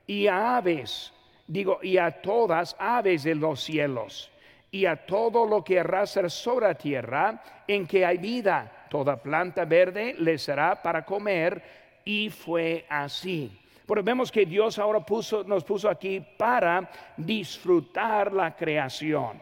[0.05, 1.11] y a aves,
[1.47, 4.31] digo, y a todas aves de los cielos,
[4.69, 8.85] y a todo lo que arrastra sobre la tierra en que hay vida.
[8.89, 11.61] Toda planta verde le será para comer,
[12.05, 13.51] y fue así.
[13.87, 19.41] Pero vemos que Dios ahora puso, nos puso aquí para disfrutar la creación.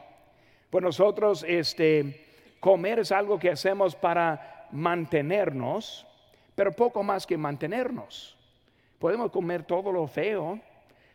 [0.69, 6.07] Pues nosotros, este, comer es algo que hacemos para mantenernos,
[6.59, 8.37] pero poco más que mantenernos.
[8.99, 10.59] Podemos comer todo lo feo,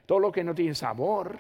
[0.07, 1.39] todo lo que no tiene sabor,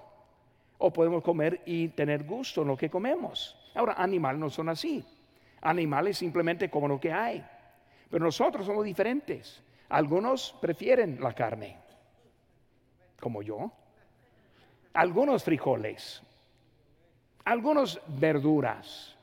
[0.76, 3.56] o podemos comer y tener gusto en lo que comemos.
[3.74, 5.02] Ahora, animales no son así.
[5.62, 7.42] Animales simplemente como lo que hay.
[8.10, 9.62] Pero nosotros somos diferentes.
[9.88, 11.78] Algunos prefieren la carne,
[13.18, 13.72] como yo.
[14.92, 16.22] Algunos frijoles.
[17.46, 19.16] Algunos verduras.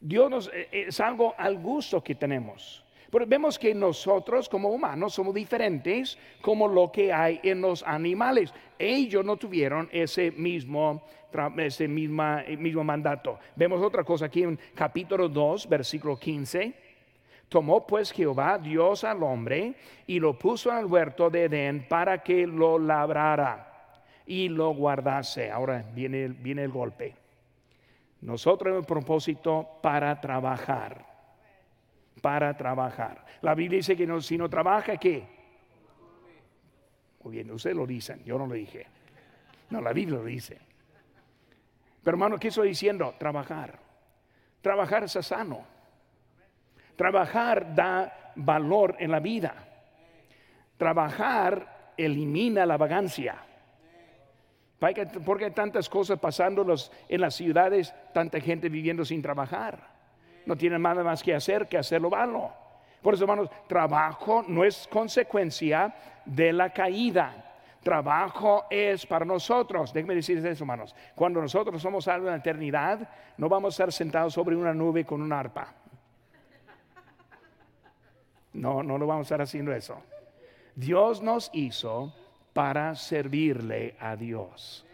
[0.00, 2.85] Dios nos, eh, es algo al gusto que tenemos.
[3.10, 8.52] Pero vemos que nosotros como humanos somos diferentes como lo que hay en los animales.
[8.78, 11.02] Ellos no tuvieron ese mismo,
[11.56, 13.38] ese misma, mismo mandato.
[13.54, 16.74] Vemos otra cosa aquí en capítulo 2, versículo 15.
[17.48, 19.74] Tomó pues Jehová Dios al hombre
[20.06, 25.50] y lo puso al huerto de Edén para que lo labrara y lo guardase.
[25.50, 27.14] Ahora viene, viene el golpe.
[28.20, 31.15] Nosotros hemos propósito para trabajar
[32.20, 33.24] para trabajar.
[33.42, 35.24] La Biblia dice que si no trabaja, ¿qué?
[37.22, 38.86] Muy bien, ustedes lo dicen, yo no lo dije.
[39.70, 40.58] No, la Biblia lo dice.
[42.02, 43.14] Pero hermano, ¿qué estoy diciendo?
[43.18, 43.78] Trabajar.
[44.60, 45.64] Trabajar es sano.
[46.94, 49.54] Trabajar da valor en la vida.
[50.76, 53.36] Trabajar elimina la vagancia.
[54.78, 56.74] Porque hay tantas cosas pasando
[57.08, 59.95] en las ciudades, tanta gente viviendo sin trabajar
[60.46, 62.50] no tienen nada más que hacer que hacerlo malo.
[63.02, 67.42] Por eso, hermanos, trabajo no es consecuencia de la caída.
[67.82, 69.92] Trabajo es para nosotros.
[69.92, 70.94] Déjenme decirles eso, hermanos.
[71.14, 75.04] Cuando nosotros somos algo en la eternidad, no vamos a estar sentados sobre una nube
[75.04, 75.72] con un arpa.
[78.54, 80.02] No, no lo vamos a estar haciendo eso.
[80.74, 82.12] Dios nos hizo
[82.52, 84.84] para servirle a Dios.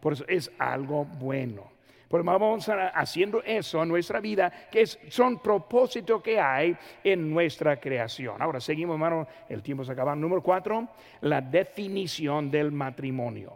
[0.00, 1.79] Por eso es algo bueno.
[2.10, 8.42] Por vamos haciendo eso en nuestra vida, que son propósitos que hay en nuestra creación.
[8.42, 10.16] Ahora seguimos, hermano, el tiempo se acaba.
[10.16, 10.88] Número cuatro,
[11.20, 13.52] la definición del matrimonio.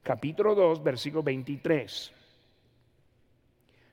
[0.00, 2.12] Capítulo 2, versículo 23.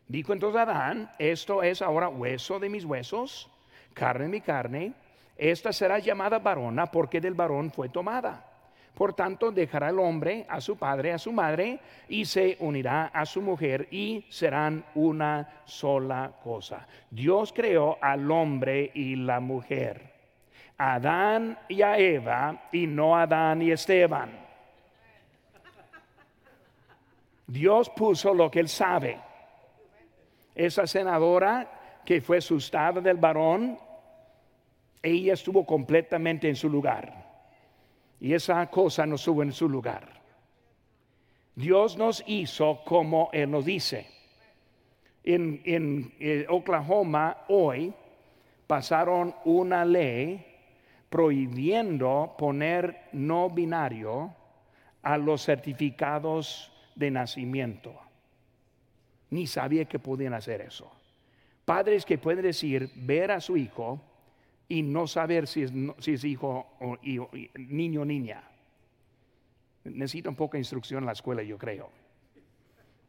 [0.07, 3.49] Dijo entonces Adán, esto es ahora hueso de mis huesos,
[3.95, 4.93] carne de mi carne,
[5.35, 8.48] esta será llamada varona porque del varón fue tomada.
[8.93, 13.25] Por tanto, dejará el hombre a su padre, a su madre, y se unirá a
[13.25, 16.85] su mujer, y serán una sola cosa.
[17.09, 20.13] Dios creó al hombre y la mujer,
[20.77, 24.31] Adán y a Eva, y no Adán y Esteban.
[27.47, 29.17] Dios puso lo que él sabe.
[30.53, 33.77] Esa senadora que fue asustada del varón,
[35.01, 37.28] ella estuvo completamente en su lugar.
[38.19, 40.21] Y esa cosa nos sube en su lugar.
[41.55, 44.07] Dios nos hizo como Él nos dice.
[45.23, 47.93] En, eh, Oklahoma hoy
[48.65, 50.45] pasaron una ley
[51.09, 54.33] prohibiendo poner no binario
[55.01, 57.93] a los certificados de nacimiento.
[59.29, 60.91] Ni sabía que podían hacer eso.
[61.65, 64.01] Padres que pueden decir, ver a su hijo
[64.69, 66.97] y no saber si es, si es hijo o
[67.57, 68.43] niño o niña.
[69.83, 71.89] Necesita un poco de instrucción en la escuela, yo creo.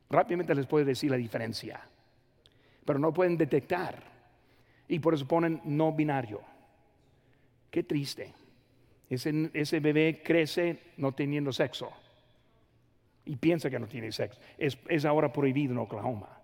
[0.09, 1.81] Rápidamente les puedo decir la diferencia,
[2.85, 4.03] pero no pueden detectar.
[4.89, 6.41] Y por eso ponen no binario.
[7.71, 8.33] Qué triste.
[9.09, 11.93] Ese, bebé crece no teniendo sexo
[13.25, 14.41] y piensa que no tiene sexo.
[14.59, 16.40] Es ahora prohibido en Oklahoma.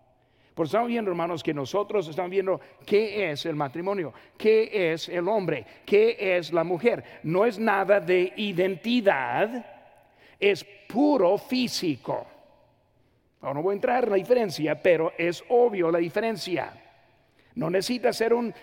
[0.56, 5.06] Por eso estamos viendo, hermanos, que nosotros estamos viendo qué es el matrimonio, qué es
[5.10, 7.04] el hombre, qué es la mujer.
[7.24, 9.66] No es nada de identidad,
[10.40, 12.26] es puro físico.
[13.42, 16.72] no voy a entrar en la diferencia, pero es obvio la diferencia.
[17.54, 18.54] No necesita ser un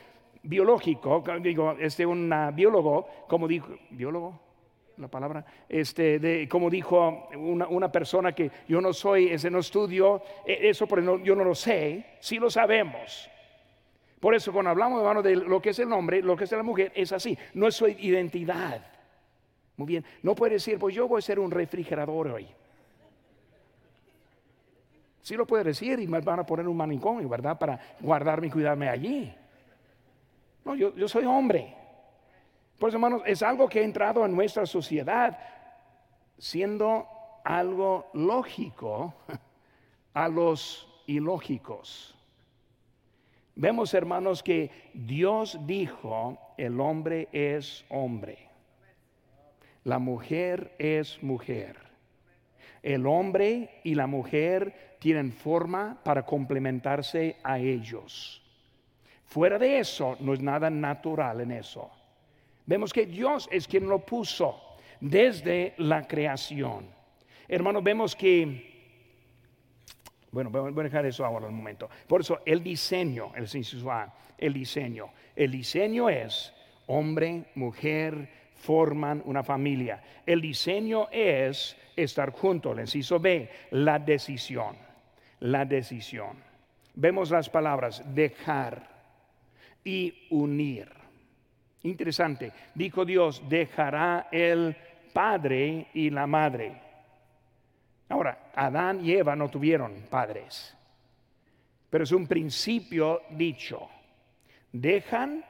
[0.41, 4.39] biológico, digo, este, un biólogo, como dijo, biólogo,
[4.97, 10.21] la palabra, este, de, como dijo una, persona que yo no soy, ese no estudio,
[10.45, 13.29] e, eso pero yo no lo sé, sí lo sabemos.
[14.19, 16.63] Por eso cuando hablamos hermano, de lo que es el hombre, lo que es la
[16.63, 18.85] mujer, es así, no es su identidad.
[19.75, 22.47] Muy bien, no puede decir, pues yo voy a ser un refrigerador hoy.
[25.21, 27.57] Sí lo puede decir y me van a poner un manicomio, ¿verdad?
[27.57, 29.33] Para guardarme y cuidarme allí.
[30.65, 31.82] No, yo, yo soy hombre.
[32.79, 35.37] Por eso, hermanos, es algo que ha entrado en nuestra sociedad
[36.37, 37.07] siendo
[37.43, 39.13] algo lógico
[40.13, 42.15] a los ilógicos.
[43.55, 48.49] Vemos, hermanos, que Dios dijo, el hombre es hombre,
[49.83, 51.77] la mujer es mujer.
[52.81, 58.41] El hombre y la mujer tienen forma para complementarse a ellos.
[59.23, 61.89] Fuera de eso, no es nada natural en eso.
[62.65, 64.61] Vemos que Dios es quien lo puso
[64.99, 66.87] desde la creación.
[67.47, 68.71] Hermanos, vemos que,
[70.31, 71.89] bueno, voy a dejar eso ahora un momento.
[72.07, 73.47] Por eso, el diseño, el
[74.37, 75.11] el diseño.
[75.35, 76.53] El diseño es
[76.87, 80.01] hombre, mujer, forman una familia.
[80.25, 82.73] El diseño es estar juntos.
[82.73, 84.77] El inciso B, la decisión.
[85.41, 86.37] La decisión.
[86.95, 88.87] Vemos las palabras dejar
[89.83, 91.02] y unir.
[91.83, 92.51] Interesante.
[92.73, 94.75] Dijo Dios, dejará el
[95.13, 96.81] padre y la madre.
[98.09, 100.75] Ahora, Adán y Eva no tuvieron padres,
[101.89, 103.89] pero es un principio dicho.
[104.71, 105.43] Dejan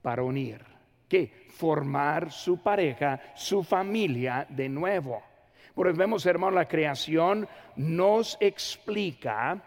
[0.00, 0.64] para unir.
[1.08, 1.46] ¿Qué?
[1.50, 5.22] Formar su pareja, su familia de nuevo.
[5.74, 9.62] Porque vemos, hermano, la creación nos explica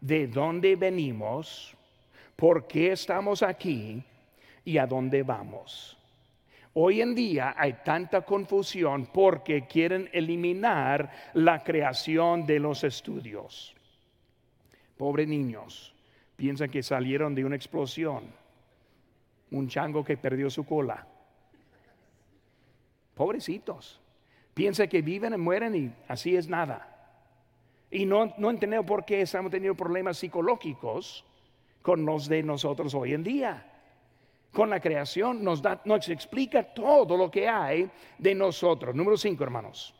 [0.00, 1.74] de dónde venimos,
[2.36, 4.04] por qué estamos aquí
[4.66, 5.96] y a dónde vamos.
[6.74, 13.74] Hoy en día hay tanta confusión porque quieren eliminar la creación de los estudios.
[14.98, 15.94] Pobres niños,
[16.36, 18.24] piensan que salieron de una explosión,
[19.52, 21.06] un chango que perdió su cola.
[23.14, 24.00] Pobrecitos,
[24.52, 26.92] piensan que viven y mueren y así es nada.
[27.88, 31.24] Y no, no entendemos por qué estamos teniendo problemas psicológicos
[31.82, 33.72] con los de nosotros hoy en día
[34.52, 38.94] con la creación nos, da, nos explica todo lo que hay de nosotros.
[38.94, 39.94] Número cinco, hermanos.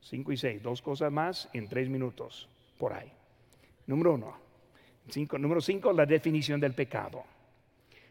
[0.00, 3.10] Cinco y seis, dos cosas más en tres minutos, por ahí.
[3.86, 4.36] Número uno.
[5.08, 7.24] Cinco, número cinco, la definición del pecado.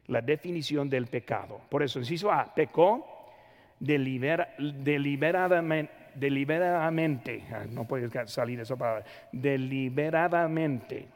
[0.08, 1.62] La definición del pecado.
[1.70, 3.06] Por eso, inciso A, pecó
[3.80, 11.08] deliberadamente, deliberadamente, ah, no puede salir esa palabra, deliberadamente,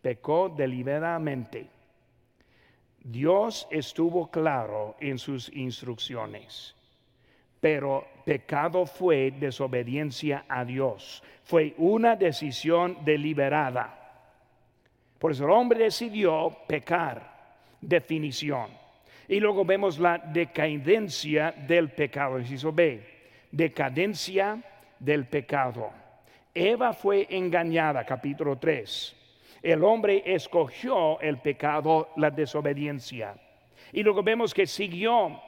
[0.00, 1.68] pecó deliberadamente
[3.04, 6.76] Dios estuvo claro en sus instrucciones,
[7.60, 11.22] pero pecado fue desobediencia a Dios.
[11.42, 13.98] Fue una decisión deliberada.
[15.18, 17.32] Por eso el hombre decidió pecar.
[17.80, 18.68] Definición.
[19.26, 22.38] Y luego vemos la decadencia del pecado.
[22.38, 23.04] Inciso B.
[23.50, 24.62] Decadencia
[25.00, 25.90] del pecado.
[26.54, 29.21] Eva fue engañada, capítulo 3
[29.62, 33.34] el hombre escogió el pecado, la desobediencia.
[33.92, 35.40] Y luego vemos que siguió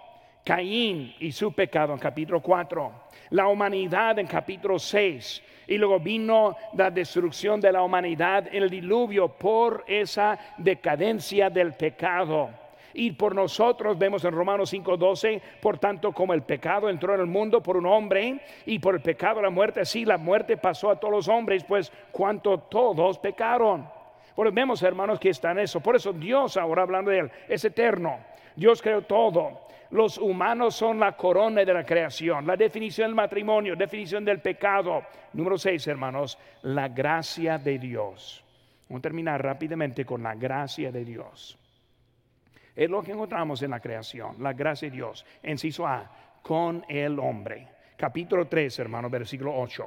[0.44, 2.92] Caín y su pecado en capítulo 4,
[3.30, 9.28] la humanidad en capítulo 6, y luego vino la destrucción de la humanidad el diluvio
[9.28, 12.50] por esa decadencia del pecado.
[12.92, 17.26] Y por nosotros vemos en Romanos 5:12, por tanto como el pecado entró en el
[17.26, 21.00] mundo por un hombre y por el pecado la muerte, así la muerte pasó a
[21.00, 23.93] todos los hombres, pues cuanto todos pecaron.
[24.34, 25.80] Por vemos, hermanos, que está en eso.
[25.80, 28.18] Por eso Dios, ahora hablando de Él, es eterno.
[28.56, 29.64] Dios creó todo.
[29.90, 32.46] Los humanos son la corona de la creación.
[32.46, 35.04] La definición del matrimonio, definición del pecado.
[35.34, 38.42] Número seis, hermanos, la gracia de Dios.
[38.88, 41.58] Vamos a terminar rápidamente con la gracia de Dios.
[42.74, 45.24] Es lo que encontramos en la creación, la gracia de Dios.
[45.42, 46.10] Enciso A,
[46.42, 47.68] con el hombre.
[47.96, 49.86] Capítulo 3, hermano, versículo 8.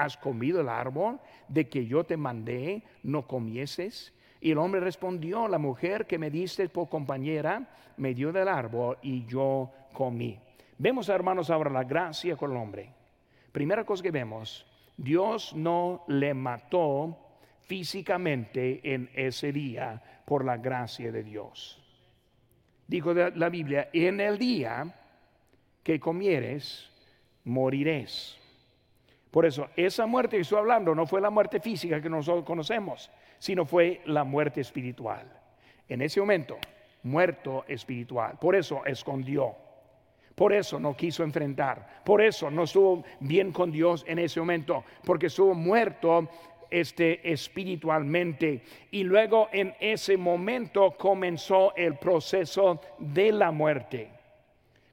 [0.00, 4.14] ¿Has comido el árbol de que yo te mandé no comieses?
[4.40, 8.96] Y el hombre respondió, la mujer que me diste por compañera me dio del árbol
[9.02, 10.40] y yo comí.
[10.78, 12.88] Vemos, hermanos, ahora la gracia con el hombre.
[13.52, 14.64] Primera cosa que vemos,
[14.96, 17.18] Dios no le mató
[17.60, 21.78] físicamente en ese día por la gracia de Dios.
[22.86, 24.94] Dijo la Biblia, en el día
[25.82, 26.88] que comieres,
[27.44, 28.39] moriréis.
[29.30, 33.10] Por eso, esa muerte que estoy hablando no fue la muerte física que nosotros conocemos,
[33.38, 35.24] sino fue la muerte espiritual.
[35.88, 36.58] En ese momento,
[37.04, 38.38] muerto espiritual.
[38.40, 39.54] Por eso escondió.
[40.34, 42.02] Por eso no quiso enfrentar.
[42.04, 44.84] Por eso no estuvo bien con Dios en ese momento.
[45.04, 46.28] Porque estuvo muerto
[46.70, 48.62] este, espiritualmente.
[48.90, 54.10] Y luego en ese momento comenzó el proceso de la muerte.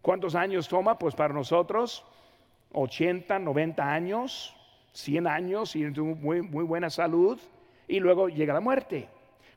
[0.01, 0.97] ¿Cuántos años toma?
[0.97, 2.05] Pues para nosotros
[2.77, 4.55] 80, 90 años,
[4.93, 7.39] 100 años y muy, muy buena salud
[7.87, 9.07] y luego llega la muerte.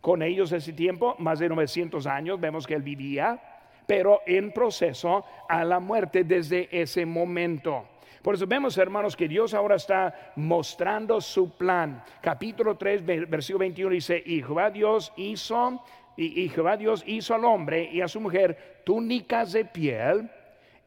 [0.01, 3.39] Con ellos ese tiempo, más de 900 años, vemos que él vivía,
[3.87, 7.87] pero en proceso a la muerte desde ese momento.
[8.23, 12.03] Por eso vemos, hermanos, que Dios ahora está mostrando su plan.
[12.23, 15.85] Capítulo 3, versículo 21 dice, y Jehová Dios hizo,
[16.17, 20.31] y, y Jehová Dios hizo al hombre y a su mujer túnicas de piel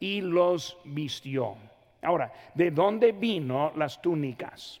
[0.00, 1.56] y los vistió.
[2.04, 4.80] Ahora, ¿de dónde vino las túnicas?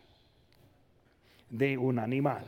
[1.48, 2.44] De un animal.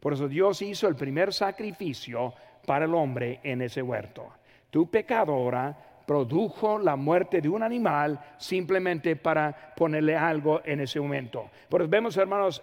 [0.00, 2.32] Por eso Dios hizo el primer sacrificio
[2.64, 4.28] para el hombre en ese huerto.
[4.70, 11.00] Tu pecado ahora produjo la muerte de un animal simplemente para ponerle algo en ese
[11.00, 11.50] momento.
[11.68, 12.62] Por eso vemos, hermanos,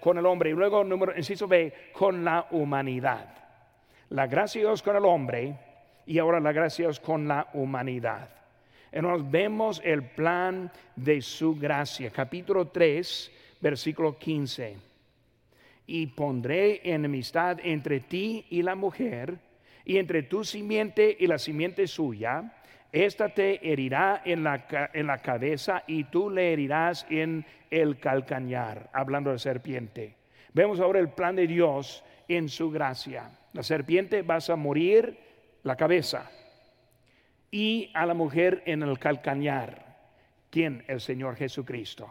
[0.00, 3.28] con el hombre y luego, número, inciso B, con la humanidad.
[4.10, 5.58] La gracia de Dios con el hombre
[6.06, 8.28] y ahora la gracia de Dios con la humanidad.
[9.02, 12.10] Nos vemos el plan de su gracia.
[12.10, 14.76] Capítulo 3, versículo 15.
[15.88, 19.36] Y pondré enemistad entre ti y la mujer,
[19.84, 22.54] y entre tu simiente y la simiente suya.
[22.92, 28.90] Esta te herirá en la, en la cabeza y tú le herirás en el calcañar,
[28.92, 30.14] hablando de serpiente.
[30.52, 33.28] Vemos ahora el plan de Dios en su gracia.
[33.54, 35.18] La serpiente vas a morir
[35.64, 36.30] la cabeza
[37.54, 39.86] y a la mujer en el calcañar.
[40.50, 40.82] ¿Quién?
[40.88, 42.08] El Señor Jesucristo.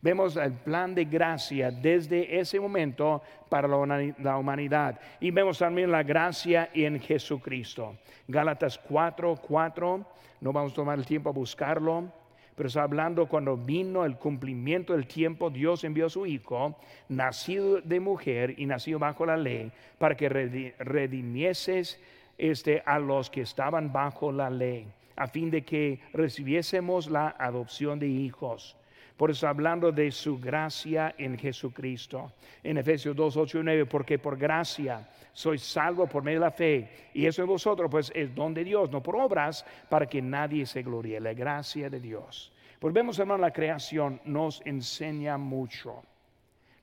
[0.00, 4.98] Vemos el plan de gracia desde ese momento para la humanidad.
[5.20, 7.98] Y vemos también la gracia en Jesucristo.
[8.26, 10.06] Gálatas 4, 4.
[10.40, 12.10] No vamos a tomar el tiempo a buscarlo.
[12.54, 16.74] Pero está hablando cuando vino el cumplimiento del tiempo, Dios envió a su Hijo,
[17.10, 22.00] nacido de mujer y nacido bajo la ley, para que redimieses
[22.38, 27.98] este, a los que estaban bajo la ley, a fin de que recibiésemos la adopción
[27.98, 28.76] de hijos.
[29.16, 32.32] Por eso hablando de su gracia en Jesucristo.
[32.62, 36.50] En Efesios 2, 8 y 9, porque por gracia sois salvo por medio de la
[36.50, 37.08] fe.
[37.14, 40.66] Y eso en vosotros, pues es don de Dios, no por obras, para que nadie
[40.66, 41.18] se gloríe.
[41.18, 42.52] La gracia de Dios.
[42.78, 46.02] Pues vemos, hermano, la creación nos enseña mucho.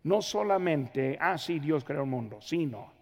[0.03, 2.92] No solamente, así ah, Dios creó el mundo, sino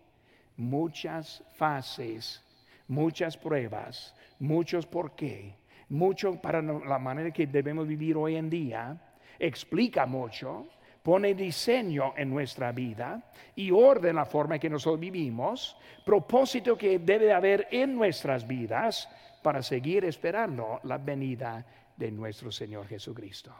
[0.61, 2.43] muchas fases,
[2.87, 5.55] muchas pruebas, muchos por qué,
[5.89, 8.97] mucho para la manera que debemos vivir hoy en día,
[9.39, 10.67] explica mucho,
[11.03, 16.99] pone diseño en nuestra vida y orden la forma en que nosotros vivimos, propósito que
[16.99, 19.09] debe haber en nuestras vidas
[19.41, 21.65] para seguir esperando la venida
[21.97, 23.53] de nuestro Señor Jesucristo.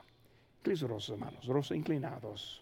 [0.62, 2.49] Cristo, hermanos, rostros inclinados.